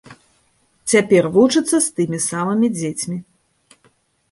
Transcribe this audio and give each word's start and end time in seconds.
Цяпер 0.93 1.23
вучыцца 1.35 1.77
з 1.89 1.93
тымі 1.99 2.19
самымі 2.29 2.67
дзецьмі. 2.81 3.17